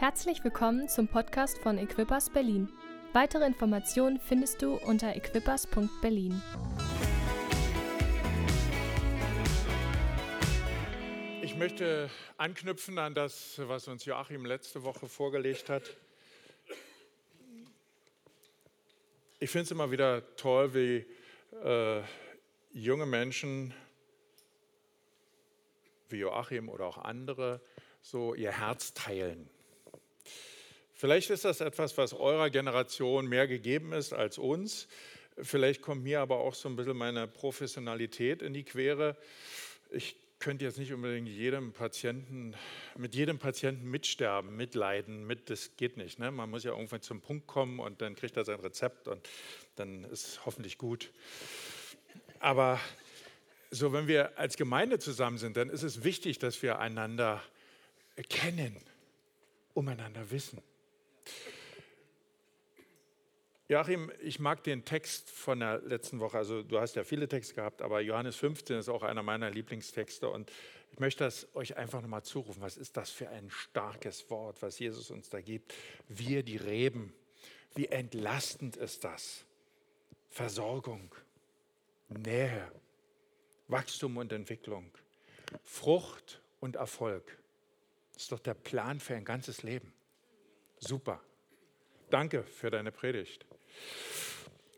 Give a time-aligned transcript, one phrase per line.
[0.00, 2.70] Herzlich willkommen zum Podcast von Equippers Berlin.
[3.12, 6.40] Weitere Informationen findest du unter equippers.berlin.
[11.42, 12.08] Ich möchte
[12.38, 15.94] anknüpfen an das, was uns Joachim letzte Woche vorgelegt hat.
[19.38, 21.06] Ich finde es immer wieder toll, wie
[21.62, 22.02] äh,
[22.72, 23.74] junge Menschen
[26.08, 27.60] wie Joachim oder auch andere
[28.00, 29.50] so ihr Herz teilen.
[31.00, 34.86] Vielleicht ist das etwas, was eurer Generation mehr gegeben ist als uns.
[35.40, 39.16] Vielleicht kommt mir aber auch so ein bisschen meine Professionalität in die Quere.
[39.88, 42.54] Ich könnte jetzt nicht unbedingt jedem Patienten,
[42.98, 46.18] mit jedem Patienten mitsterben, mitleiden, mit, das geht nicht.
[46.18, 46.30] Ne?
[46.30, 49.26] Man muss ja irgendwann zum Punkt kommen und dann kriegt er sein Rezept und
[49.76, 51.12] dann ist es hoffentlich gut.
[52.40, 52.78] Aber
[53.70, 57.42] so, wenn wir als Gemeinde zusammen sind, dann ist es wichtig, dass wir einander
[58.28, 58.76] kennen,
[59.72, 60.60] umeinander wissen.
[63.70, 66.36] Joachim, ich mag den Text von der letzten Woche.
[66.36, 70.28] Also du hast ja viele Texte gehabt, aber Johannes 15 ist auch einer meiner Lieblingstexte
[70.28, 70.50] und
[70.90, 72.60] ich möchte das euch einfach nochmal zurufen.
[72.62, 75.72] Was ist das für ein starkes Wort, was Jesus uns da gibt?
[76.08, 77.14] Wir, die Reben,
[77.76, 79.44] wie entlastend ist das?
[80.30, 81.14] Versorgung,
[82.08, 82.72] Nähe,
[83.68, 84.90] Wachstum und Entwicklung,
[85.62, 87.38] Frucht und Erfolg.
[88.14, 89.92] Das ist doch der Plan für ein ganzes Leben.
[90.80, 91.20] Super.
[92.08, 93.46] Danke für deine Predigt.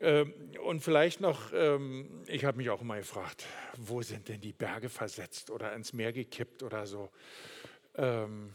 [0.01, 3.45] Ähm, und vielleicht noch, ähm, ich habe mich auch immer gefragt,
[3.77, 7.09] wo sind denn die Berge versetzt oder ins Meer gekippt oder so.
[7.95, 8.53] Ähm,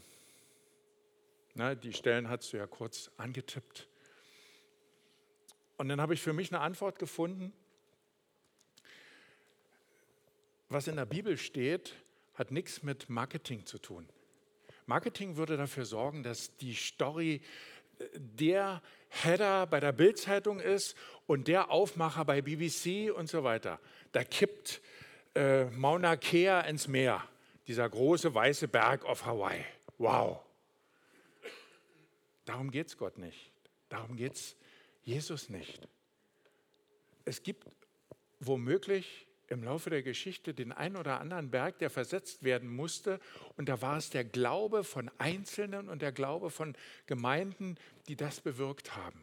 [1.55, 3.89] na, die Stellen hast du ja kurz angetippt.
[5.77, 7.51] Und dann habe ich für mich eine Antwort gefunden.
[10.69, 11.95] Was in der Bibel steht,
[12.35, 14.07] hat nichts mit Marketing zu tun.
[14.89, 17.41] Marketing würde dafür sorgen, dass die Story
[18.15, 23.79] der Header bei der Bildzeitung ist und der Aufmacher bei BBC und so weiter.
[24.13, 24.81] Da kippt
[25.35, 27.23] äh, Mauna Kea ins Meer,
[27.67, 29.63] dieser große weiße Berg auf Hawaii.
[29.99, 30.39] Wow.
[32.45, 33.51] Darum geht es Gott nicht.
[33.89, 34.55] Darum geht es
[35.03, 35.87] Jesus nicht.
[37.25, 37.67] Es gibt
[38.39, 43.19] womöglich im Laufe der Geschichte den einen oder anderen Berg, der versetzt werden musste.
[43.57, 46.75] Und da war es der Glaube von Einzelnen und der Glaube von
[47.07, 47.75] Gemeinden,
[48.07, 49.21] die das bewirkt haben.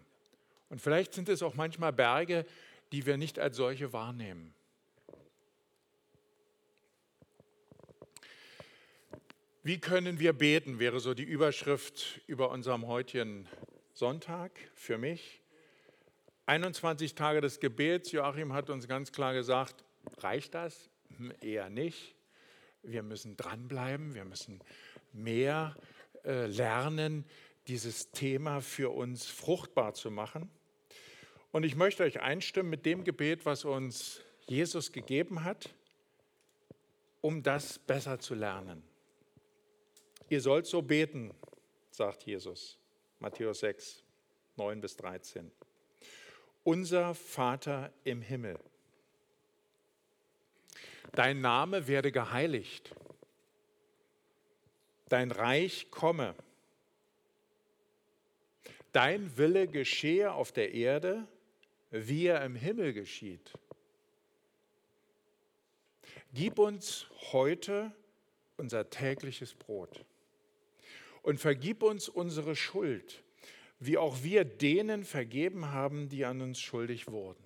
[0.68, 2.44] Und vielleicht sind es auch manchmal Berge,
[2.92, 4.54] die wir nicht als solche wahrnehmen.
[9.62, 13.48] Wie können wir beten, wäre so die Überschrift über unserem heutigen
[13.94, 15.40] Sonntag für mich.
[16.46, 18.12] 21 Tage des Gebets.
[18.12, 19.85] Joachim hat uns ganz klar gesagt,
[20.18, 20.90] Reicht das?
[21.16, 22.14] Hm, eher nicht.
[22.82, 24.60] Wir müssen dranbleiben, wir müssen
[25.12, 25.76] mehr
[26.24, 27.24] äh, lernen,
[27.66, 30.50] dieses Thema für uns fruchtbar zu machen.
[31.50, 35.74] Und ich möchte euch einstimmen mit dem Gebet, was uns Jesus gegeben hat,
[37.20, 38.82] um das besser zu lernen.
[40.28, 41.32] Ihr sollt so beten,
[41.90, 42.78] sagt Jesus,
[43.18, 44.04] Matthäus 6,
[44.56, 45.50] 9 bis 13.
[46.62, 48.58] Unser Vater im Himmel
[51.12, 52.94] Dein Name werde geheiligt.
[55.08, 56.34] Dein Reich komme.
[58.92, 61.26] Dein Wille geschehe auf der Erde,
[61.90, 63.52] wie er im Himmel geschieht.
[66.32, 67.92] Gib uns heute
[68.56, 70.04] unser tägliches Brot
[71.22, 73.22] und vergib uns unsere Schuld,
[73.78, 77.45] wie auch wir denen vergeben haben, die an uns schuldig wurden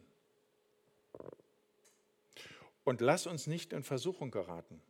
[2.84, 4.80] und lass uns nicht in Versuchung geraten,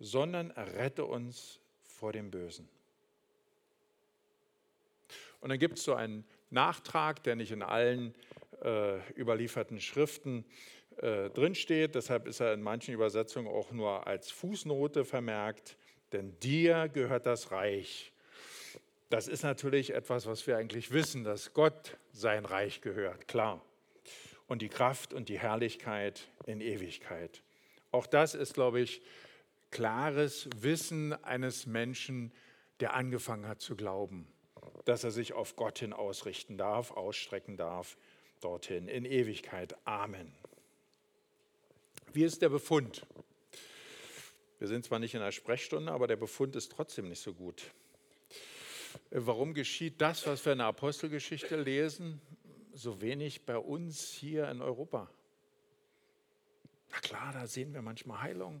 [0.00, 2.68] sondern errette uns vor dem Bösen.
[5.40, 8.14] Und dann gibt es so einen Nachtrag, der nicht in allen
[8.62, 10.44] äh, überlieferten Schriften
[10.98, 11.94] äh, drinsteht.
[11.94, 15.76] Deshalb ist er in manchen Übersetzungen auch nur als Fußnote vermerkt.
[16.12, 18.12] Denn dir gehört das Reich.
[19.10, 23.62] Das ist natürlich etwas, was wir eigentlich wissen, dass Gott sein Reich gehört, klar
[24.52, 27.42] und die Kraft und die Herrlichkeit in Ewigkeit.
[27.90, 29.00] Auch das ist, glaube ich,
[29.70, 32.32] klares Wissen eines Menschen,
[32.80, 34.26] der angefangen hat zu glauben,
[34.84, 37.96] dass er sich auf Gott hin ausrichten darf, ausstrecken darf,
[38.42, 39.74] dorthin in Ewigkeit.
[39.86, 40.30] Amen.
[42.12, 43.06] Wie ist der Befund?
[44.58, 47.72] Wir sind zwar nicht in der Sprechstunde, aber der Befund ist trotzdem nicht so gut.
[49.10, 52.20] Warum geschieht das, was wir in der Apostelgeschichte lesen?
[52.74, 55.08] So wenig bei uns hier in Europa?
[56.90, 58.60] Da klar, da sehen wir manchmal Heilung,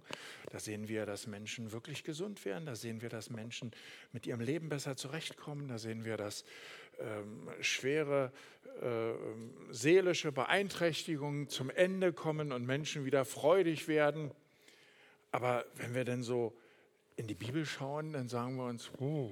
[0.50, 3.72] da sehen wir, dass Menschen wirklich gesund werden, da sehen wir, dass Menschen
[4.12, 6.44] mit ihrem Leben besser zurechtkommen, da sehen wir, dass
[6.98, 8.32] ähm, schwere
[8.80, 9.12] äh,
[9.70, 14.30] seelische Beeinträchtigungen zum Ende kommen und Menschen wieder freudig werden.
[15.30, 16.56] Aber wenn wir denn so
[17.16, 19.30] in die Bibel schauen, dann sagen wir uns, uh,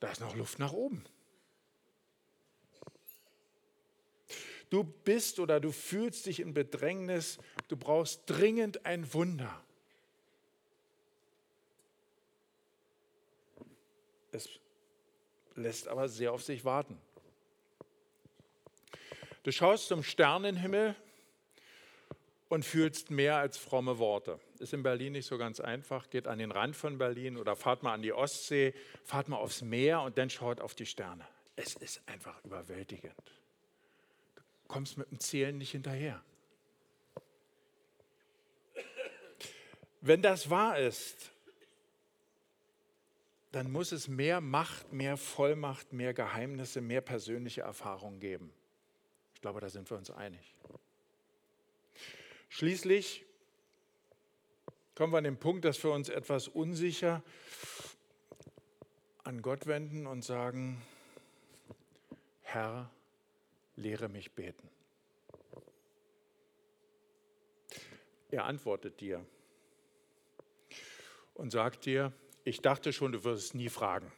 [0.00, 1.04] da ist noch Luft nach oben.
[4.70, 9.62] Du bist oder du fühlst dich in Bedrängnis, du brauchst dringend ein Wunder.
[14.30, 14.48] Es
[15.56, 16.96] lässt aber sehr auf sich warten.
[19.42, 20.94] Du schaust zum Sternenhimmel
[22.48, 24.38] und fühlst mehr als fromme Worte.
[24.60, 26.10] Ist in Berlin nicht so ganz einfach.
[26.10, 29.62] Geht an den Rand von Berlin oder fahrt mal an die Ostsee, fahrt mal aufs
[29.62, 31.26] Meer und dann schaut auf die Sterne.
[31.56, 33.39] Es ist einfach überwältigend
[34.70, 36.22] kommst mit dem Zählen nicht hinterher.
[40.00, 41.30] Wenn das wahr ist,
[43.52, 48.52] dann muss es mehr Macht, mehr Vollmacht, mehr Geheimnisse, mehr persönliche Erfahrungen geben.
[49.34, 50.54] Ich glaube, da sind wir uns einig.
[52.48, 53.24] Schließlich
[54.94, 57.22] kommen wir an den Punkt, dass wir uns etwas unsicher
[59.24, 60.80] an Gott wenden und sagen,
[62.42, 62.90] Herr,
[63.76, 64.68] lehre mich beten.
[68.30, 69.24] Er antwortet dir
[71.34, 72.12] und sagt dir,
[72.44, 74.12] ich dachte schon, du wirst es nie fragen.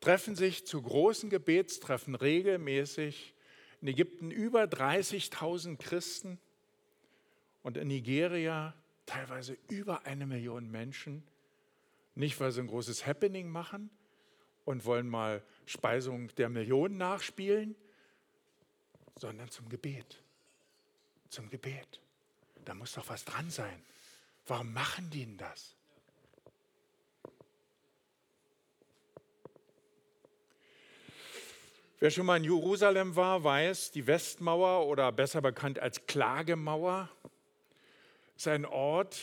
[0.00, 3.34] treffen sich zu großen Gebetstreffen regelmäßig.
[3.80, 6.38] In Ägypten über 30.000 Christen
[7.62, 8.74] und in Nigeria
[9.06, 11.22] teilweise über eine Million Menschen.
[12.14, 13.90] Nicht, weil sie ein großes Happening machen
[14.64, 17.74] und wollen mal Speisung der Millionen nachspielen,
[19.16, 20.22] sondern zum Gebet.
[21.28, 22.00] Zum Gebet.
[22.64, 23.82] Da muss doch was dran sein.
[24.46, 25.76] Warum machen die denn das?
[32.00, 37.08] Wer schon mal in Jerusalem war, weiß, die Westmauer oder besser bekannt als Klagemauer
[38.36, 39.20] ist ein Ort,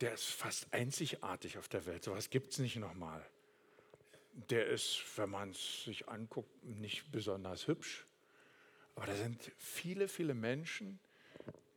[0.00, 2.02] der ist fast einzigartig auf der Welt.
[2.02, 3.24] So etwas gibt es nicht nochmal.
[4.32, 8.04] Der ist, wenn man es sich anguckt, nicht besonders hübsch.
[8.96, 10.98] Aber da sind viele, viele Menschen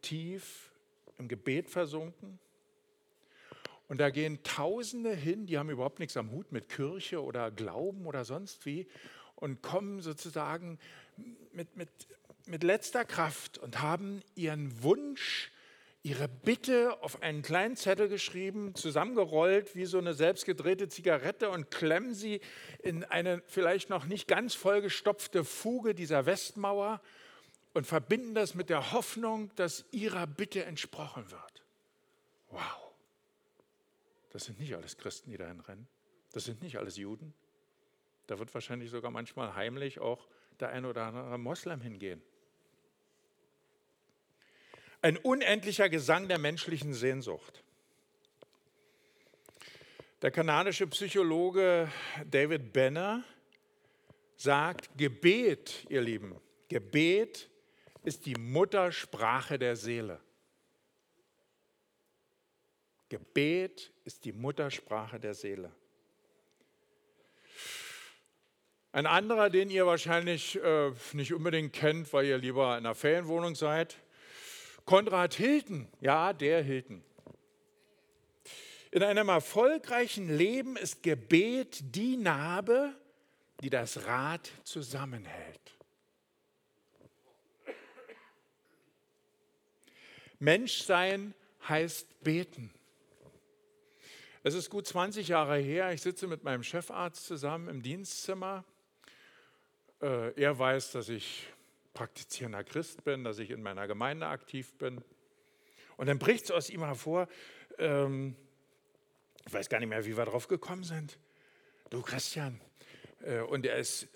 [0.02, 0.72] tief
[1.20, 2.40] im Gebet versunken.
[3.88, 8.08] Und da gehen Tausende hin, die haben überhaupt nichts am Hut mit Kirche oder Glauben
[8.08, 8.88] oder sonst wie
[9.44, 10.80] und kommen sozusagen
[11.52, 11.90] mit, mit,
[12.46, 15.52] mit letzter Kraft und haben ihren Wunsch,
[16.02, 22.14] ihre Bitte auf einen kleinen Zettel geschrieben, zusammengerollt wie so eine selbstgedrehte Zigarette und klemmen
[22.14, 22.40] sie
[22.84, 27.02] in eine vielleicht noch nicht ganz vollgestopfte Fuge dieser Westmauer
[27.74, 31.64] und verbinden das mit der Hoffnung, dass ihrer Bitte entsprochen wird.
[32.50, 32.62] Wow.
[34.30, 35.88] Das sind nicht alles Christen, die dahin rennen.
[36.32, 37.34] Das sind nicht alles Juden.
[38.28, 40.28] Da wird wahrscheinlich sogar manchmal heimlich auch
[40.60, 42.22] der ein oder andere Moslem hingehen.
[45.02, 47.64] Ein unendlicher Gesang der menschlichen Sehnsucht.
[50.22, 51.92] Der kanadische Psychologe
[52.26, 53.26] David Benner
[54.38, 56.40] sagt, Gebet, ihr Lieben,
[56.70, 57.50] Gebet
[58.04, 60.22] ist die Muttersprache der Seele.
[63.10, 65.72] Gebet ist die Muttersprache der Seele.
[68.94, 73.56] Ein anderer, den ihr wahrscheinlich äh, nicht unbedingt kennt, weil ihr lieber in einer Ferienwohnung
[73.56, 73.98] seid,
[74.86, 75.88] Konrad Hilton.
[76.00, 77.04] Ja, der Hilton.
[78.92, 82.94] In einem erfolgreichen Leben ist Gebet die Narbe,
[83.62, 85.76] die das Rad zusammenhält.
[90.38, 91.34] Menschsein
[91.68, 92.72] heißt beten.
[94.44, 98.64] Es ist gut 20 Jahre her, ich sitze mit meinem Chefarzt zusammen im Dienstzimmer
[100.04, 101.48] äh, er weiß, dass ich
[101.94, 105.02] praktizierender Christ bin, dass ich in meiner Gemeinde aktiv bin.
[105.96, 107.28] Und dann bricht es aus ihm hervor,
[107.78, 108.36] ähm,
[109.46, 111.18] ich weiß gar nicht mehr, wie wir drauf gekommen sind.
[111.90, 112.60] Du Christian,
[113.24, 114.08] äh, und er ist äh,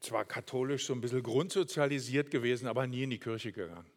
[0.00, 3.90] zwar katholisch so ein bisschen grundsozialisiert gewesen, aber nie in die Kirche gegangen.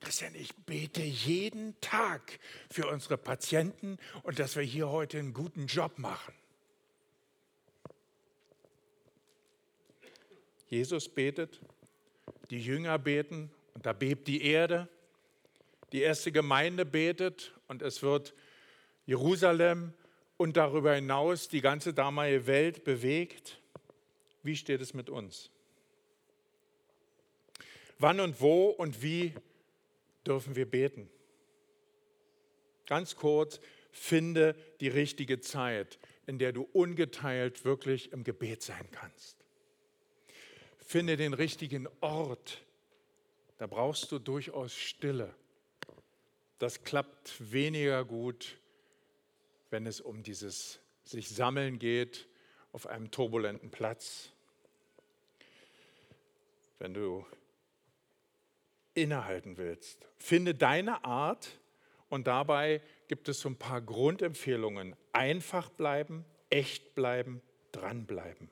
[0.00, 2.38] Christian, ich bete jeden Tag
[2.70, 6.34] für unsere Patienten und dass wir hier heute einen guten Job machen.
[10.70, 11.60] Jesus betet,
[12.50, 14.88] die Jünger beten und da bebt die Erde.
[15.92, 18.34] Die erste Gemeinde betet und es wird
[19.04, 19.92] Jerusalem
[20.36, 23.60] und darüber hinaus die ganze damalige Welt bewegt.
[24.44, 25.50] Wie steht es mit uns?
[27.98, 29.34] Wann und wo und wie
[30.24, 31.10] dürfen wir beten?
[32.86, 33.60] Ganz kurz,
[33.90, 39.39] finde die richtige Zeit, in der du ungeteilt wirklich im Gebet sein kannst.
[40.90, 42.62] Finde den richtigen Ort.
[43.58, 45.32] Da brauchst du durchaus Stille.
[46.58, 48.58] Das klappt weniger gut,
[49.70, 52.26] wenn es um dieses sich sammeln geht
[52.72, 54.32] auf einem turbulenten Platz.
[56.80, 57.24] Wenn du
[58.94, 61.60] innehalten willst, finde deine Art
[62.08, 64.96] und dabei gibt es so ein paar Grundempfehlungen.
[65.12, 68.50] Einfach bleiben, echt bleiben, dranbleiben.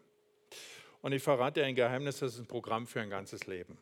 [1.01, 3.79] Und ich verrate dir ein Geheimnis, das ist ein Programm für ein ganzes Leben.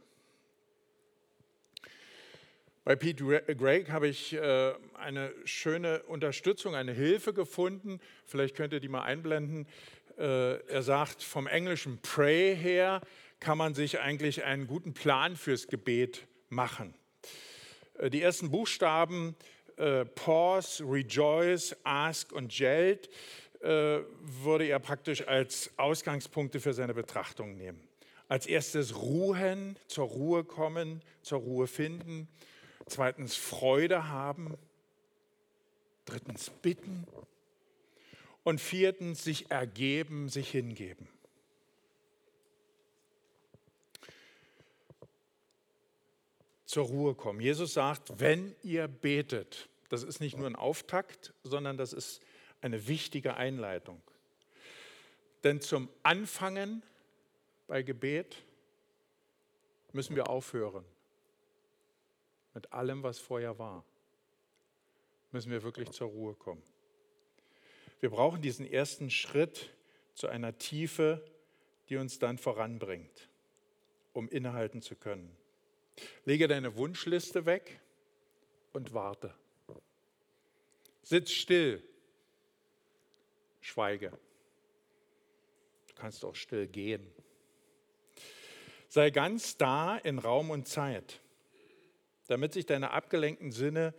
[2.86, 3.24] Bei Pete
[3.56, 7.98] Gregg habe ich äh, eine schöne Unterstützung, eine Hilfe gefunden.
[8.26, 9.66] Vielleicht könnt ihr die mal einblenden.
[10.16, 13.00] Äh, er sagt, vom englischen Pray her
[13.40, 16.94] kann man sich eigentlich einen guten Plan fürs Gebet machen.
[17.98, 19.34] Äh, die ersten Buchstaben
[20.14, 23.10] Pause, Rejoice, Ask und Gelt
[23.62, 27.80] äh, würde er praktisch als Ausgangspunkte für seine Betrachtung nehmen.
[28.28, 32.28] Als erstes ruhen, zur Ruhe kommen, zur Ruhe finden.
[32.86, 34.56] Zweitens Freude haben.
[36.04, 37.06] Drittens bitten.
[38.44, 41.08] Und viertens sich ergeben, sich hingeben.
[46.64, 47.40] Zur Ruhe kommen.
[47.40, 52.20] Jesus sagt, wenn ihr betet, das ist nicht nur ein Auftakt, sondern das ist
[52.60, 54.00] eine wichtige Einleitung.
[55.44, 56.82] Denn zum Anfangen
[57.66, 58.44] bei Gebet
[59.92, 60.84] müssen wir aufhören.
[62.54, 63.84] Mit allem, was vorher war,
[65.30, 66.62] müssen wir wirklich zur Ruhe kommen.
[68.00, 69.74] Wir brauchen diesen ersten Schritt
[70.14, 71.24] zu einer Tiefe,
[71.88, 73.28] die uns dann voranbringt,
[74.12, 75.36] um innehalten zu können.
[76.24, 77.80] Lege deine Wunschliste weg
[78.72, 79.34] und warte.
[81.02, 81.82] Sitz still
[83.66, 84.10] schweige.
[85.88, 87.06] Du kannst auch still gehen.
[88.88, 91.20] Sei ganz da in Raum und Zeit,
[92.28, 93.94] damit sich deine abgelenkten Sinne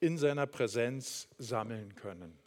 [0.00, 2.38] in seiner Präsenz sammeln können.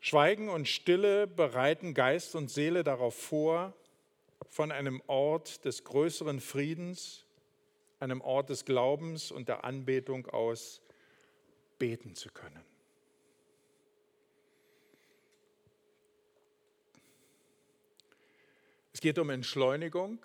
[0.00, 3.72] Schweigen und Stille bereiten Geist und Seele darauf vor,
[4.48, 7.24] von einem Ort des größeren Friedens,
[8.00, 10.82] einem Ort des Glaubens und der Anbetung aus
[11.78, 12.71] beten zu können.
[19.02, 20.24] Geht um Entschleunigung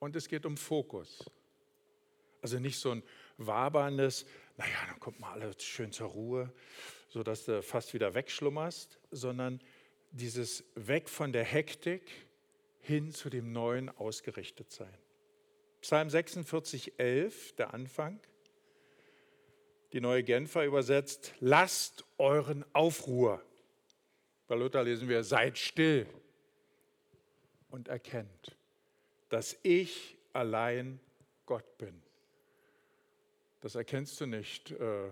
[0.00, 1.30] und es geht um Fokus.
[2.42, 3.02] Also nicht so ein
[3.38, 6.52] waberndes, naja, dann kommt mal alles schön zur Ruhe,
[7.08, 9.60] sodass du fast wieder wegschlummerst, sondern
[10.10, 12.10] dieses Weg von der Hektik
[12.80, 14.98] hin zu dem Neuen ausgerichtet sein.
[15.80, 18.18] Psalm 46, 11, der Anfang.
[19.92, 23.40] Die neue Genfer übersetzt, lasst euren Aufruhr
[24.48, 26.08] Bei Luther lesen wir, seid still
[27.74, 28.56] und erkennt,
[29.30, 31.00] dass ich allein
[31.44, 32.00] Gott bin.
[33.62, 35.08] Das erkennst du nicht, äh,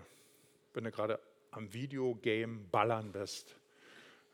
[0.73, 1.19] wenn du gerade
[1.51, 3.57] am Videogame ballern bist,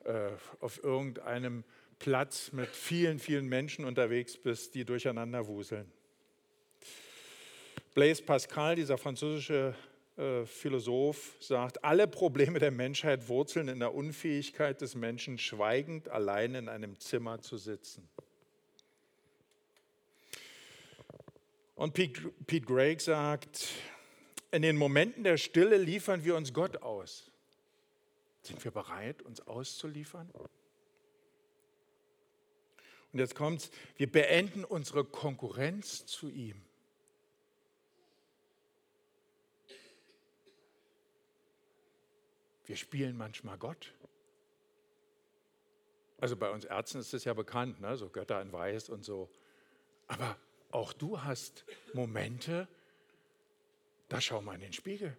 [0.04, 0.28] äh,
[0.60, 1.64] auf irgendeinem
[1.98, 5.90] Platz mit vielen, vielen Menschen unterwegs bist, die durcheinander wuseln.
[7.94, 9.74] Blaise Pascal, dieser französische
[10.46, 16.68] Philosoph, sagt, alle Probleme der Menschheit wurzeln in der Unfähigkeit des Menschen, schweigend allein in
[16.68, 18.08] einem Zimmer zu sitzen.
[21.76, 23.68] Und Pete, Pete Greig sagt,
[24.50, 27.30] in den Momenten der Stille liefern wir uns Gott aus.
[28.42, 30.28] Sind wir bereit, uns auszuliefern?
[33.12, 36.60] Und jetzt kommt's, wir beenden unsere Konkurrenz zu ihm.
[42.68, 43.94] Wir spielen manchmal Gott.
[46.18, 47.96] Also bei uns Ärzten ist es ja bekannt, ne?
[47.96, 49.30] so Götter in Weiß und so.
[50.06, 50.36] Aber
[50.70, 52.68] auch du hast Momente,
[54.10, 55.16] da schau mal in den Spiegel.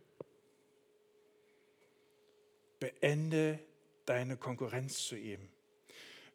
[2.79, 3.59] Beende
[4.05, 5.49] deine Konkurrenz zu ihm.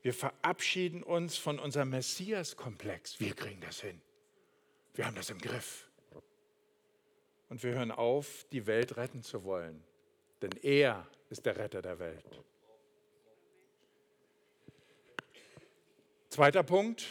[0.03, 3.21] Wir verabschieden uns von unserem Messias-Komplex.
[3.21, 4.03] Wir kriegen das hin.
[4.95, 5.89] Wir haben das im Griff.
[7.49, 9.85] Und wir hören auf, die Welt retten zu wollen.
[10.45, 12.43] Denn er ist der Retter der Welt.
[16.29, 17.07] Zweiter Punkt,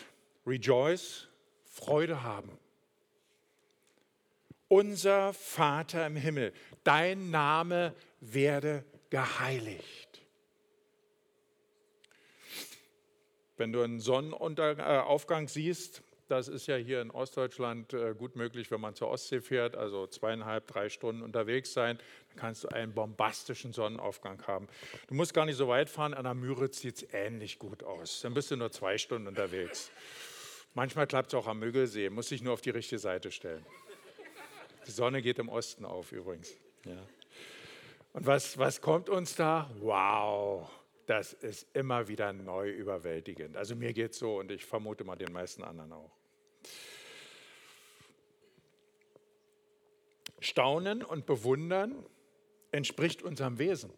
[0.46, 1.28] rejoice,
[1.66, 2.60] Freude haben.
[4.68, 10.22] Unser Vater im Himmel, dein Name werde geheiligt.
[13.58, 18.82] Wenn du einen Sonnenaufgang siehst, das ist ja hier in Ostdeutschland äh, gut möglich, wenn
[18.82, 21.98] man zur Ostsee fährt, also zweieinhalb, drei Stunden unterwegs sein,
[22.30, 24.68] dann kannst du einen bombastischen Sonnenaufgang haben.
[25.08, 28.22] Du musst gar nicht so weit fahren, an der Müritz sieht es ähnlich gut aus.
[28.22, 29.92] Dann bist du nur zwei Stunden unterwegs.
[30.74, 33.65] Manchmal klappt es auch am Müggelsee, muss sich nur auf die richtige Seite stellen.
[34.88, 36.56] Die Sonne geht im Osten auf übrigens.
[36.86, 36.98] Ja.
[38.13, 39.70] Und was, was kommt uns da?
[39.79, 40.70] Wow,
[41.05, 43.57] das ist immer wieder neu überwältigend.
[43.57, 46.11] Also mir geht es so und ich vermute mal den meisten anderen auch.
[50.39, 52.05] Staunen und Bewundern
[52.72, 53.94] entspricht unserem Wesen.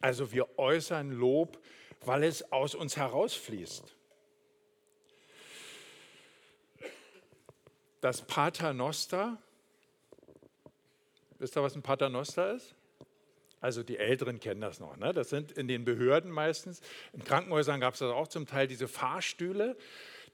[0.00, 1.58] Also wir äußern Lob,
[2.02, 3.96] weil es aus uns herausfließt.
[8.04, 9.38] das Paternoster.
[11.38, 12.73] Wisst ihr, was ein Paternoster ist?
[13.64, 14.98] Also die Älteren kennen das noch.
[14.98, 15.14] Ne?
[15.14, 16.82] Das sind in den Behörden meistens.
[17.14, 19.78] In Krankenhäusern gab es das auch zum Teil, diese Fahrstühle.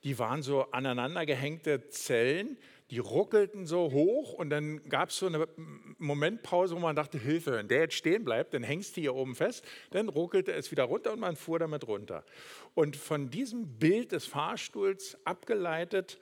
[0.03, 2.59] Die waren so aneinandergehängte Zellen,
[2.91, 5.47] die ruckelten so hoch und dann gab es so eine
[5.99, 9.37] Momentpause, wo man dachte, Hilfe, wenn der jetzt stehen bleibt, dann hängst du hier oben
[9.37, 12.25] fest, dann ruckelte es wieder runter und man fuhr damit runter.
[12.75, 16.19] Und von diesem Bild des Fahrstuhls abgeleitet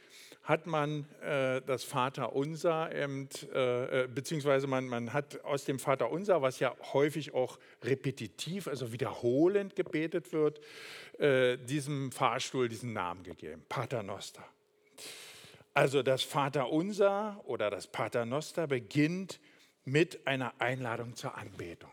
[0.49, 6.59] hat man äh, das Vaterunser, eben, äh, beziehungsweise man, man hat aus dem Vaterunser, was
[6.59, 10.59] ja häufig auch repetitiv, also wiederholend gebetet wird,
[11.19, 14.43] äh, diesem Fahrstuhl diesen Namen gegeben, Paternoster.
[15.75, 19.41] Also das Vaterunser oder das Paternoster beginnt
[19.85, 21.91] mit einer Einladung zur Anbetung.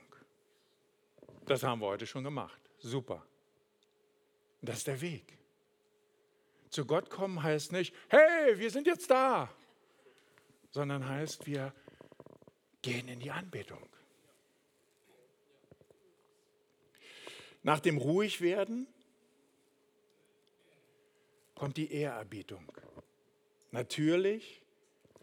[1.45, 2.61] Das haben wir heute schon gemacht.
[2.79, 3.21] Super.
[4.61, 5.34] Das ist der Weg.
[6.75, 9.49] Zu Gott kommen heißt nicht, hey, wir sind jetzt da,
[10.71, 11.73] sondern heißt, wir
[12.81, 13.87] gehen in die Anbetung.
[17.63, 18.87] Nach dem Ruhigwerden
[21.55, 22.69] kommt die Ehrerbietung.
[23.71, 24.61] Natürlich,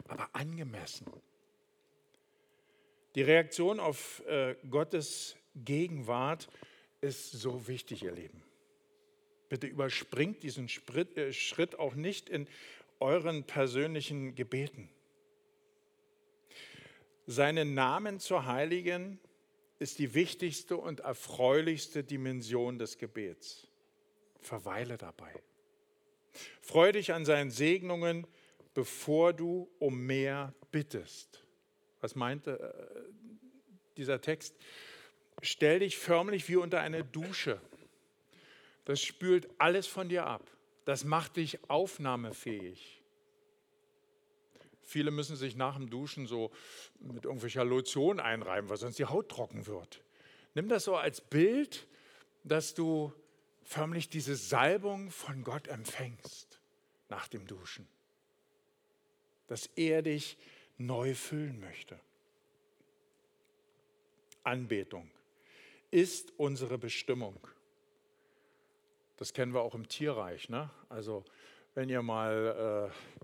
[0.07, 1.05] aber angemessen.
[3.13, 6.49] Die Reaktion auf äh, Gottes Gegenwart
[7.01, 8.41] ist so wichtig, ihr Leben.
[9.53, 12.47] Bitte überspringt diesen äh, Schritt auch nicht in
[12.99, 14.89] euren persönlichen Gebeten.
[17.27, 19.19] Seinen Namen zu heiligen
[19.77, 23.67] ist die wichtigste und erfreulichste Dimension des Gebets.
[24.39, 25.31] Verweile dabei.
[26.59, 28.25] Freu dich an seinen Segnungen,
[28.73, 31.43] bevor du um mehr bittest.
[32.01, 32.57] Was meint äh,
[33.97, 34.55] dieser Text?
[35.43, 37.61] Stell dich förmlich wie unter eine Dusche
[38.85, 40.49] das spült alles von dir ab.
[40.85, 43.01] Das macht dich aufnahmefähig.
[44.81, 46.51] Viele müssen sich nach dem Duschen so
[46.99, 50.03] mit irgendwelcher Lotion einreiben, weil sonst die Haut trocken wird.
[50.55, 51.87] Nimm das so als Bild,
[52.43, 53.13] dass du
[53.63, 56.59] förmlich diese Salbung von Gott empfängst
[57.09, 57.87] nach dem Duschen.
[59.47, 60.37] Dass er dich
[60.77, 61.99] neu füllen möchte.
[64.43, 65.09] Anbetung
[65.91, 67.39] ist unsere Bestimmung.
[69.17, 70.49] Das kennen wir auch im Tierreich.
[70.49, 70.69] Ne?
[70.89, 71.23] Also
[71.75, 73.21] wenn ihr mal äh,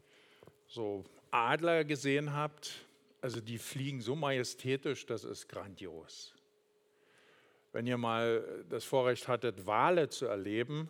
[0.67, 2.86] so Adler gesehen habt,
[3.21, 6.34] also die fliegen so majestätisch, das ist grandios.
[7.71, 10.89] Wenn ihr mal das Vorrecht hattet, Wale zu erleben,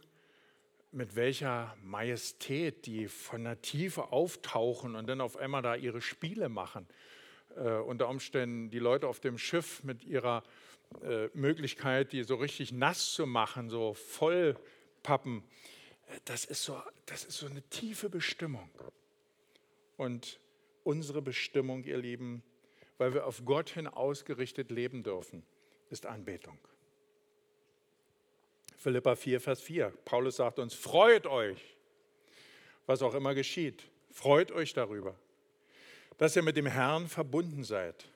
[0.92, 6.50] mit welcher Majestät die von der Tiefe auftauchen und dann auf einmal da ihre Spiele
[6.50, 6.88] machen.
[7.56, 10.44] Äh, unter Umständen die Leute auf dem Schiff mit ihrer
[11.04, 14.64] äh, Möglichkeit, die so richtig nass zu machen, so vollpappen.
[14.64, 14.79] Äh,
[16.26, 18.70] das ist so, das ist so eine tiefe Bestimmung.
[19.98, 20.40] Und
[20.84, 22.44] unsere Bestimmung, ihr Lieben,
[22.98, 25.44] weil wir auf Gott hin ausgerichtet leben dürfen,
[25.90, 26.58] ist Anbetung.
[28.78, 29.90] Philippa 4, Vers 4.
[30.06, 31.76] Paulus sagt uns, freut euch,
[32.86, 33.84] was auch immer geschieht.
[34.12, 35.16] Freut euch darüber,
[36.18, 38.10] dass ihr mit dem Herrn verbunden seid.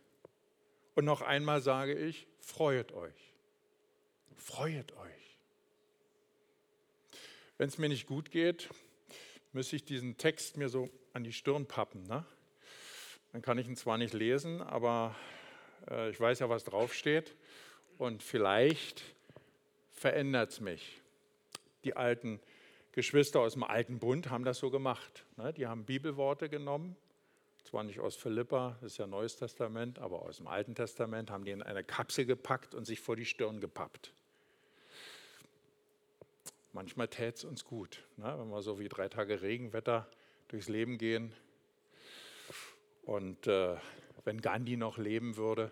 [0.96, 3.34] Und noch einmal sage ich, freut euch.
[4.38, 5.13] Freut euch.
[7.58, 8.70] Wenn es mir nicht gut geht,
[9.52, 12.04] müsste ich diesen Text mir so an die Stirn pappen.
[12.04, 12.26] Ne?
[13.32, 15.16] Dann kann ich ihn zwar nicht lesen, aber
[15.90, 17.36] äh, ich weiß ja, was draufsteht.
[18.00, 19.04] Und vielleicht
[19.92, 21.00] verändert es mich.
[21.84, 22.40] Die alten
[22.92, 25.26] Geschwister aus dem alten Bund haben das so gemacht.
[25.38, 25.54] Ne?
[25.54, 26.96] Die haben Bibelworte genommen,
[27.64, 31.46] zwar nicht aus Philippa, das ist ja Neues Testament, aber aus dem Alten Testament, haben
[31.46, 34.14] die in eine Kapsel gepackt und sich vor die Stirn gepappt.
[36.74, 38.36] Manchmal täte es uns gut, ne?
[38.38, 40.10] wenn wir so wie drei Tage Regenwetter
[40.50, 41.32] durchs Leben gehen.
[43.04, 43.78] Und äh,
[44.26, 45.72] wenn Gandhi noch leben würde,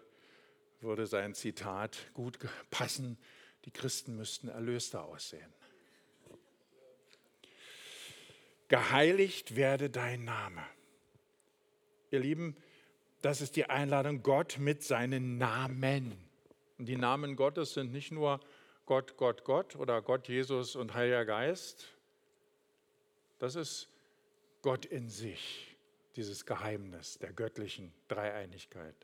[0.80, 3.18] würde sein Zitat gut passen
[3.66, 5.54] die Christen müssten erlöster aussehen.
[8.68, 10.64] Geheiligt werde dein Name.
[12.10, 12.56] Ihr Lieben,
[13.22, 16.14] das ist die Einladung Gott mit seinen Namen.
[16.78, 18.40] Und die Namen Gottes sind nicht nur
[18.86, 21.88] Gott, Gott, Gott oder Gott, Jesus und Heiliger Geist.
[23.40, 23.88] Das ist
[24.62, 25.76] Gott in sich,
[26.16, 28.96] dieses Geheimnis der göttlichen Dreieinigkeit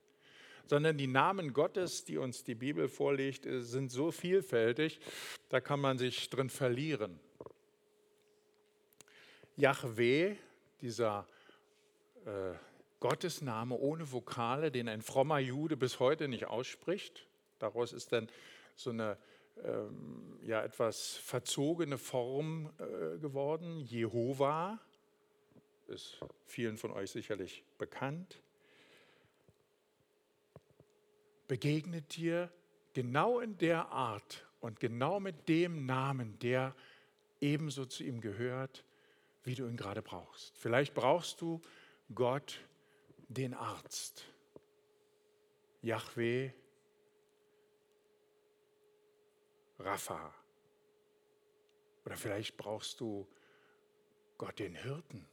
[0.70, 5.00] sondern die Namen Gottes, die uns die Bibel vorlegt, äh, sind so vielfältig,
[5.50, 7.20] da kann man sich drin verlieren.
[9.56, 10.36] Yahweh,
[10.82, 11.28] dieser
[12.26, 12.54] äh,
[13.00, 17.28] Gottesname ohne Vokale, den ein frommer Jude bis heute nicht ausspricht,
[17.60, 18.30] daraus ist dann
[18.76, 19.18] so eine
[19.64, 23.80] ähm, ja, etwas verzogene Form äh, geworden.
[23.80, 24.80] Jehova
[25.88, 28.42] ist vielen von euch sicherlich bekannt
[31.48, 32.52] begegnet dir
[32.94, 36.76] genau in der Art und genau mit dem Namen, der
[37.40, 38.84] ebenso zu ihm gehört,
[39.44, 40.58] wie du ihn gerade brauchst.
[40.58, 41.62] Vielleicht brauchst du
[42.14, 42.60] Gott,
[43.30, 44.26] den Arzt.
[45.82, 46.52] Yahweh,
[49.80, 50.34] Rapha.
[52.06, 53.28] Oder vielleicht brauchst du
[54.38, 55.26] Gott, den Hirten.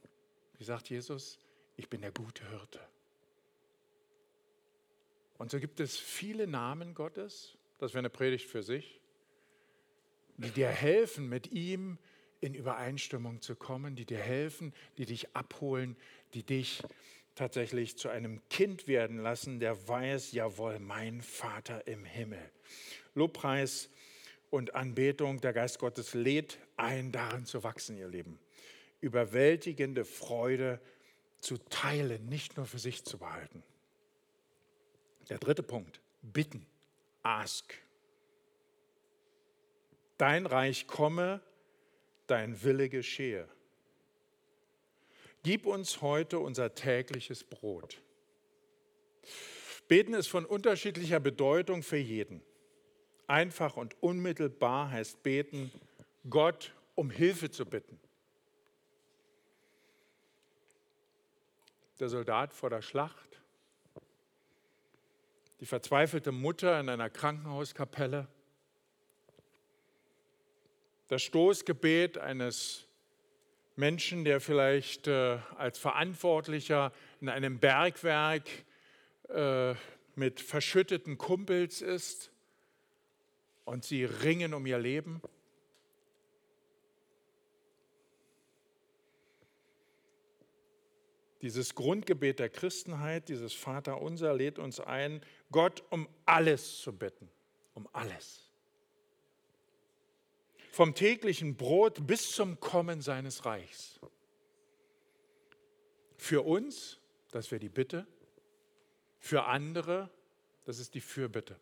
[0.57, 1.39] Wie sagt Jesus?
[1.77, 2.79] Ich bin der gute Hirte.
[5.37, 9.01] Und so gibt es viele Namen Gottes, das wäre eine Predigt für sich,
[10.37, 11.97] die dir helfen, mit ihm
[12.39, 15.97] in Übereinstimmung zu kommen, die dir helfen, die dich abholen,
[16.33, 16.83] die dich
[17.35, 22.51] tatsächlich zu einem Kind werden lassen, der weiß, jawohl, mein Vater im Himmel.
[23.13, 23.89] Lobpreis
[24.55, 28.39] und Anbetung, der Geist Gottes lädt ein, darin zu wachsen, ihr Lieben.
[29.01, 30.79] Überwältigende Freude
[31.39, 33.63] zu teilen, nicht nur für sich zu behalten.
[35.27, 36.65] Der dritte Punkt, bitten,
[37.21, 37.73] ask.
[40.17, 41.41] Dein Reich komme,
[42.25, 43.49] dein Wille geschehe.
[45.43, 48.01] Gib uns heute unser tägliches Brot.
[49.89, 52.41] Beten ist von unterschiedlicher Bedeutung für jeden.
[53.27, 55.71] Einfach und unmittelbar heißt beten,
[56.29, 57.99] Gott um Hilfe zu bitten.
[61.99, 63.25] Der Soldat vor der Schlacht
[65.59, 68.27] die verzweifelte Mutter in einer Krankenhauskapelle,
[71.07, 72.87] das Stoßgebet eines
[73.75, 78.47] Menschen, der vielleicht äh, als Verantwortlicher in einem Bergwerk
[79.29, 79.75] äh,
[80.15, 82.31] mit verschütteten Kumpels ist
[83.65, 85.21] und sie ringen um ihr Leben.
[91.41, 97.29] Dieses Grundgebet der Christenheit, dieses Vaterunser lädt uns ein, Gott um alles zu bitten,
[97.73, 98.51] um alles.
[100.71, 103.99] Vom täglichen Brot bis zum Kommen seines Reichs.
[106.17, 106.99] Für uns,
[107.31, 108.07] das wäre die Bitte,
[109.19, 110.09] für andere,
[110.63, 111.59] das ist die Fürbitte.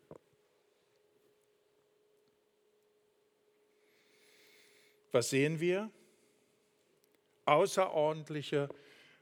[5.14, 5.92] Was sehen wir?
[7.44, 8.68] Außerordentliche,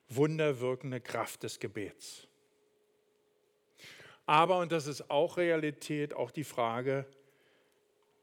[0.08, 2.26] wunderwirkende Kraft des Gebets.
[4.24, 7.04] Aber, und das ist auch Realität, auch die Frage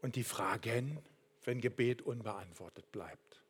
[0.02, 0.98] und die Fragen,
[1.44, 3.44] wenn Gebet unbeantwortet bleibt.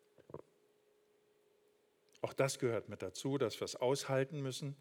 [2.19, 4.75] Auch das gehört mit dazu, dass wir es aushalten müssen.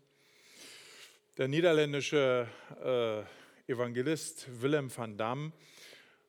[1.36, 2.48] Der niederländische
[2.82, 5.52] äh, Evangelist Willem van Dam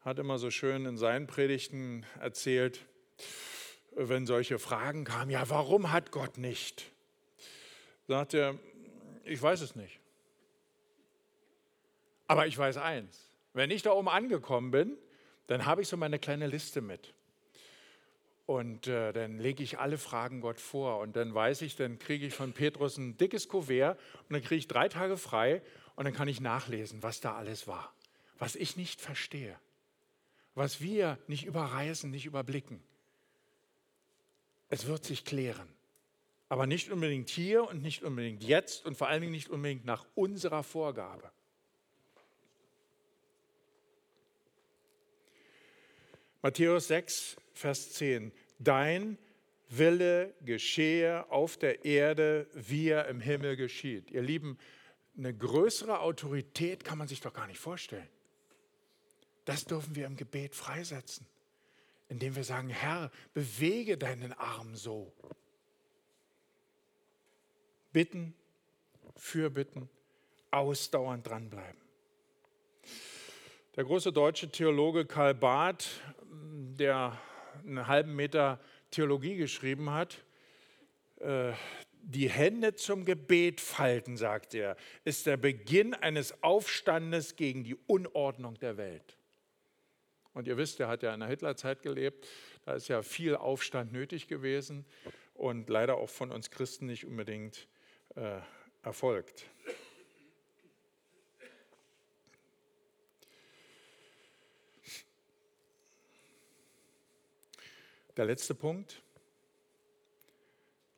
[0.01, 2.85] hat immer so schön in seinen Predigten erzählt,
[3.95, 6.91] wenn solche Fragen kamen, ja, warum hat Gott nicht?
[8.07, 8.57] Sagt er,
[9.25, 9.99] ich weiß es nicht.
[12.27, 14.97] Aber ich weiß eins, wenn ich da oben angekommen bin,
[15.47, 17.13] dann habe ich so meine kleine Liste mit.
[18.45, 20.99] Und äh, dann lege ich alle Fragen Gott vor.
[20.99, 24.55] Und dann weiß ich, dann kriege ich von Petrus ein dickes Kuvert und dann kriege
[24.55, 25.61] ich drei Tage frei
[25.95, 27.93] und dann kann ich nachlesen, was da alles war.
[28.39, 29.55] Was ich nicht verstehe.
[30.55, 32.81] Was wir nicht überreißen, nicht überblicken.
[34.69, 35.67] Es wird sich klären.
[36.47, 40.05] Aber nicht unbedingt hier und nicht unbedingt jetzt und vor allen Dingen nicht unbedingt nach
[40.15, 41.31] unserer Vorgabe.
[46.41, 48.31] Matthäus 6, Vers 10.
[48.59, 49.17] Dein
[49.67, 54.09] Wille geschehe auf der Erde, wie er im Himmel geschieht.
[54.09, 54.57] Ihr Lieben,
[55.17, 58.07] eine größere Autorität kann man sich doch gar nicht vorstellen.
[59.45, 61.27] Das dürfen wir im Gebet freisetzen,
[62.09, 65.13] indem wir sagen, Herr, bewege deinen Arm so.
[67.93, 68.35] Bitten,
[69.15, 69.89] fürbitten,
[70.51, 71.79] ausdauernd dranbleiben.
[73.75, 75.87] Der große deutsche Theologe Karl Barth
[76.79, 77.19] der
[77.65, 78.59] einen halben Meter
[78.91, 80.23] Theologie geschrieben hat,
[81.19, 81.51] äh,
[82.01, 88.57] die Hände zum Gebet falten, sagt er, ist der Beginn eines Aufstandes gegen die Unordnung
[88.59, 89.17] der Welt.
[90.39, 92.25] Und ihr wisst, er hat ja in der Hitlerzeit gelebt,
[92.63, 94.85] da ist ja viel Aufstand nötig gewesen
[95.33, 97.67] und leider auch von uns Christen nicht unbedingt
[98.15, 98.39] äh,
[98.81, 99.43] erfolgt.
[108.15, 109.01] Der letzte Punkt.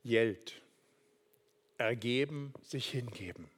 [0.06, 0.62] Geld.
[1.80, 3.50] Ergeben, sich hingeben.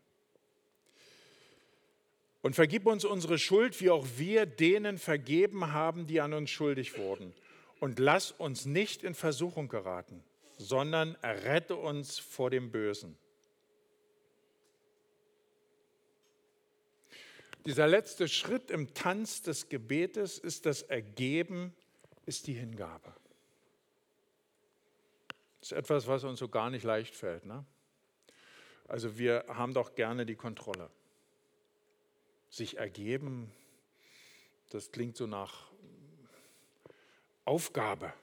[2.44, 6.98] Und vergib uns unsere Schuld, wie auch wir denen vergeben haben, die an uns schuldig
[6.98, 7.34] wurden.
[7.80, 10.22] Und lass uns nicht in Versuchung geraten,
[10.58, 13.18] sondern errette uns vor dem Bösen.
[17.66, 21.74] Dieser letzte Schritt im Tanz des Gebetes ist das Ergeben,
[22.26, 23.14] ist die Hingabe.
[25.62, 27.46] Das ist etwas, was uns so gar nicht leicht fällt.
[27.46, 27.64] Ne?
[28.90, 30.90] Also wir haben doch gerne die Kontrolle.
[32.54, 33.52] Sich ergeben,
[34.70, 35.72] das klingt so nach
[37.46, 38.13] Aufgabe.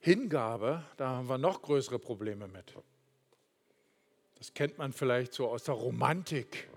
[0.00, 2.74] Hingabe, da haben wir noch größere Probleme mit.
[4.34, 6.68] Das kennt man vielleicht so aus der Romantik.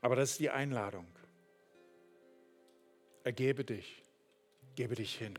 [0.00, 1.08] Aber das ist die Einladung.
[3.24, 4.04] Ergebe dich,
[4.76, 5.36] gebe dich hin.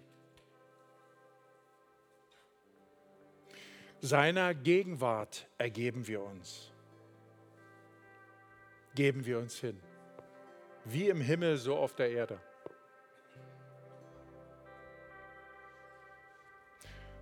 [4.01, 6.73] Seiner Gegenwart ergeben wir uns.
[8.95, 9.79] Geben wir uns hin.
[10.86, 12.39] Wie im Himmel, so auf der Erde.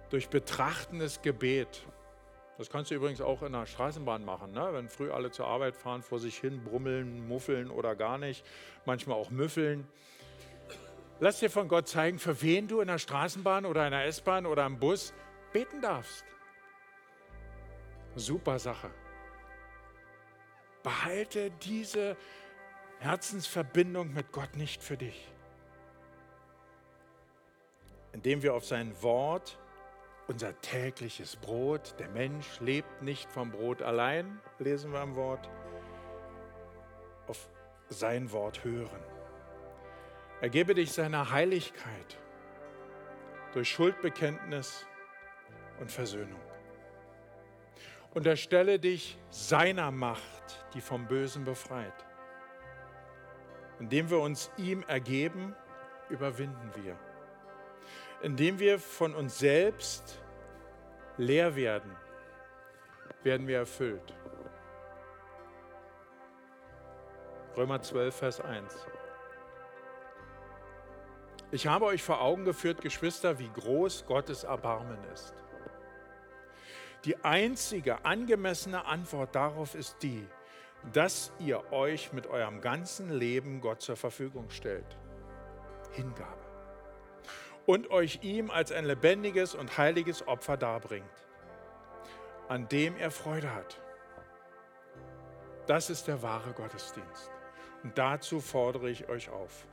[0.09, 1.83] Durch betrachtendes Gebet.
[2.59, 4.69] Das kannst du übrigens auch in der Straßenbahn machen, ne?
[4.71, 8.45] wenn früh alle zur Arbeit fahren, vor sich hin brummeln, muffeln oder gar nicht,
[8.85, 9.87] manchmal auch müffeln.
[11.19, 14.45] Lass dir von Gott zeigen, für wen du in der Straßenbahn oder in der S-Bahn
[14.45, 15.13] oder im Bus
[15.51, 16.23] beten darfst.
[18.15, 18.91] Super Sache.
[20.83, 22.17] Behalte diese
[22.99, 25.31] Herzensverbindung mit Gott nicht für dich.
[28.11, 29.57] Indem wir auf sein Wort,
[30.27, 35.49] unser tägliches Brot, der Mensch lebt nicht vom Brot allein, lesen wir im Wort,
[37.27, 37.49] auf
[37.89, 39.03] sein Wort hören.
[40.41, 42.17] Ergebe dich seiner Heiligkeit
[43.53, 44.85] durch Schuldbekenntnis
[45.79, 46.39] und Versöhnung.
[48.13, 52.05] Unterstelle dich seiner Macht, die vom Bösen befreit.
[53.79, 55.55] Indem wir uns ihm ergeben,
[56.09, 56.95] überwinden wir.
[58.21, 60.21] Indem wir von uns selbst
[61.17, 61.91] leer werden,
[63.23, 64.13] werden wir erfüllt.
[67.57, 68.87] Römer 12, Vers 1.
[71.51, 75.42] Ich habe euch vor Augen geführt, Geschwister, wie groß Gottes Erbarmen ist.
[77.05, 80.25] Die einzige angemessene Antwort darauf ist die,
[80.93, 84.97] dass ihr euch mit eurem ganzen Leben Gott zur Verfügung stellt.
[85.91, 86.41] Hingabe.
[87.65, 91.27] Und euch ihm als ein lebendiges und heiliges Opfer darbringt,
[92.47, 93.81] an dem er Freude hat.
[95.67, 97.31] Das ist der wahre Gottesdienst.
[97.83, 99.65] Und dazu fordere ich euch auf.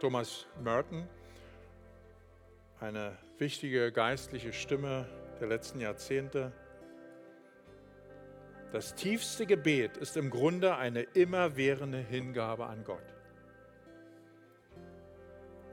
[0.00, 1.08] Thomas Merton,
[2.80, 5.06] eine wichtige geistliche Stimme
[5.38, 6.52] der letzten Jahrzehnte.
[8.72, 13.14] Das tiefste Gebet ist im Grunde eine immerwährende Hingabe an Gott.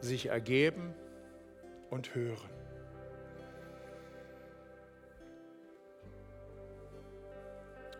[0.02, 0.93] Sich ergeben
[1.89, 2.50] und hören.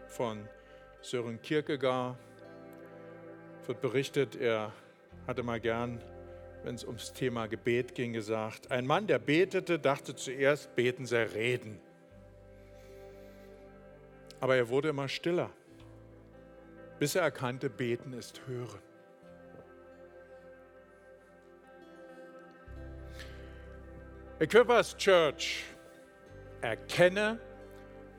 [0.08, 0.48] Von
[1.02, 2.18] Sören Kierkegaard
[3.68, 4.74] wird berichtet, er
[5.28, 6.02] hatte mal gern
[6.68, 11.24] wenn es ums Thema Gebet ging, gesagt, ein Mann, der betete, dachte zuerst, beten sei
[11.24, 11.80] reden.
[14.42, 15.50] Aber er wurde immer stiller,
[17.00, 18.82] bis er erkannte, beten ist hören.
[24.40, 25.64] Equippers Church,
[26.60, 27.40] erkenne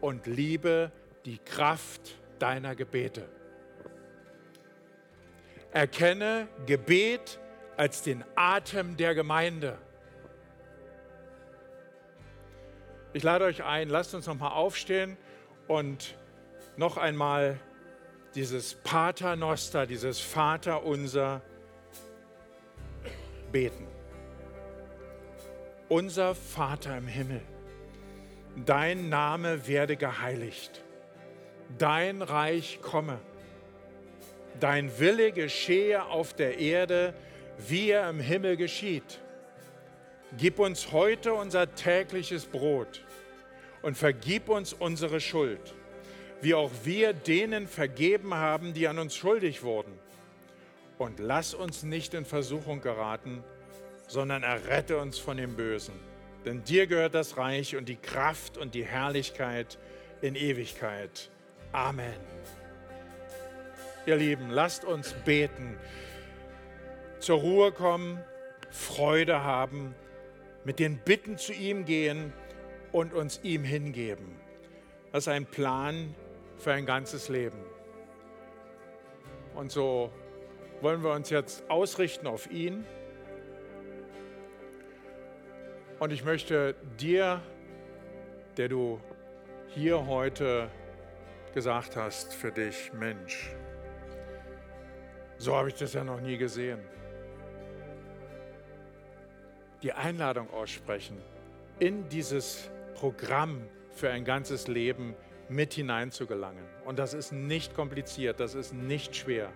[0.01, 0.91] und liebe
[1.27, 3.29] die Kraft deiner Gebete.
[5.71, 7.39] Erkenne Gebet
[7.79, 9.79] als den Atem der Gemeinde.
[13.13, 15.17] Ich lade euch ein, lasst uns nochmal aufstehen
[15.69, 16.17] und
[16.77, 17.59] noch einmal
[18.35, 21.41] dieses Pater Noster, dieses Vater unser
[23.53, 23.87] beten.
[25.89, 27.41] Unser Vater im Himmel,
[28.67, 30.83] dein Name werde geheiligt,
[31.79, 33.21] dein Reich komme,
[34.59, 37.15] dein Wille geschehe auf der Erde,
[37.67, 39.19] wie er im Himmel geschieht.
[40.37, 43.05] Gib uns heute unser tägliches Brot
[43.83, 45.75] und vergib uns unsere Schuld,
[46.41, 49.93] wie auch wir denen vergeben haben, die an uns schuldig wurden.
[50.99, 53.43] Und lass uns nicht in Versuchung geraten,
[54.07, 55.95] sondern errette uns von dem Bösen.
[56.45, 59.79] Denn dir gehört das Reich und die Kraft und die Herrlichkeit
[60.21, 61.31] in Ewigkeit.
[61.73, 62.15] Amen.
[64.07, 65.77] Ihr Lieben, lasst uns beten
[67.21, 68.23] zur Ruhe kommen,
[68.71, 69.95] Freude haben,
[70.65, 72.33] mit den Bitten zu ihm gehen
[72.93, 74.37] und uns ihm hingeben.
[75.13, 76.15] Das ist ein Plan
[76.59, 77.59] für ein ganzes Leben.
[79.55, 80.13] Und so
[80.81, 82.85] wollen wir uns jetzt ausrichten auf ihn.
[85.99, 87.41] Und ich möchte dir,
[88.57, 89.01] der du
[89.69, 90.71] hier heute
[91.55, 93.51] gesagt hast für dich, Mensch,
[95.39, 96.81] so habe ich das ja noch nie gesehen
[99.83, 101.17] die Einladung aussprechen,
[101.79, 103.63] in dieses Programm
[103.93, 105.15] für ein ganzes Leben
[105.49, 106.65] mit hineinzugelangen.
[106.85, 109.53] Und das ist nicht kompliziert, das ist nicht schwer.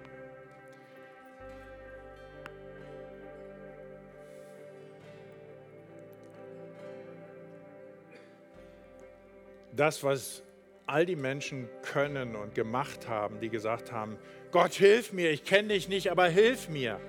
[9.75, 10.43] Das, was
[10.87, 14.19] all die Menschen können und gemacht haben, die gesagt haben,
[14.51, 17.01] Gott, hilf mir, ich kenne dich nicht, aber hilf mir,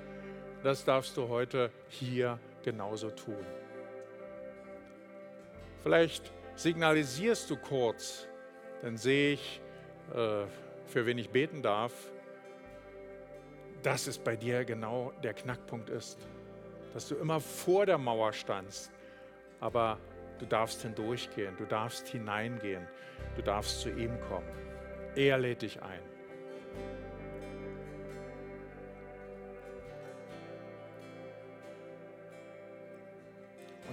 [0.64, 3.46] das darfst du heute hier genauso tun.
[5.82, 8.28] Vielleicht signalisierst du kurz,
[8.82, 9.62] dann sehe ich,
[10.14, 10.46] äh,
[10.86, 11.94] für wen ich beten darf,
[13.82, 16.28] dass es bei dir genau der Knackpunkt ist.
[16.94, 18.92] Dass du immer vor der Mauer standst,
[19.60, 20.00] aber
[20.40, 22.88] du darfst hindurchgehen, du darfst hineingehen,
[23.36, 24.48] du darfst zu ihm kommen.
[25.16, 26.13] Er lädt dich ein.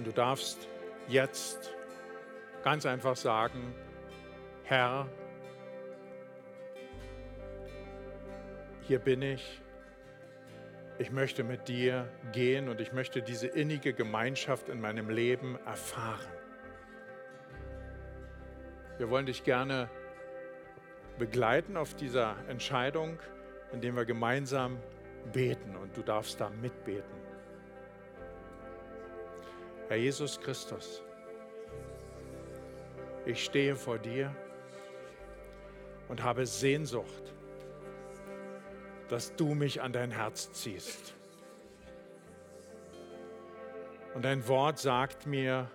[0.01, 0.67] Und du darfst
[1.09, 1.75] jetzt
[2.63, 3.75] ganz einfach sagen,
[4.63, 5.07] Herr,
[8.81, 9.61] hier bin ich.
[10.97, 16.33] Ich möchte mit dir gehen und ich möchte diese innige Gemeinschaft in meinem Leben erfahren.
[18.97, 19.87] Wir wollen dich gerne
[21.19, 23.19] begleiten auf dieser Entscheidung,
[23.71, 24.79] indem wir gemeinsam
[25.31, 27.20] beten und du darfst da mitbeten.
[29.91, 31.01] Herr Jesus Christus,
[33.25, 34.33] ich stehe vor dir
[36.07, 37.33] und habe Sehnsucht,
[39.09, 41.13] dass du mich an dein Herz ziehst.
[44.13, 45.69] Und dein Wort sagt mir,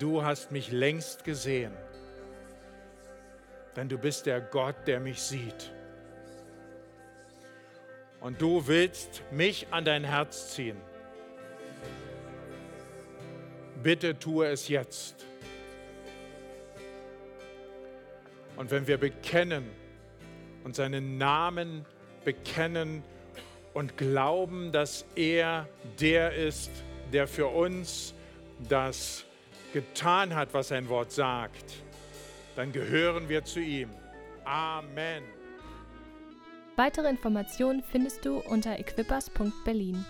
[0.00, 1.72] du hast mich längst gesehen,
[3.76, 5.72] denn du bist der Gott, der mich sieht.
[8.18, 10.80] Und du willst mich an dein Herz ziehen.
[13.86, 15.14] Bitte tue es jetzt.
[18.56, 19.64] Und wenn wir bekennen
[20.64, 21.86] und seinen Namen
[22.24, 23.04] bekennen
[23.74, 25.68] und glauben, dass er
[26.00, 26.72] der ist,
[27.12, 28.12] der für uns
[28.68, 29.24] das
[29.72, 31.74] getan hat, was sein Wort sagt,
[32.56, 33.90] dann gehören wir zu ihm.
[34.44, 35.22] Amen.
[36.74, 40.04] Weitere Informationen findest du unter equippers.berlin.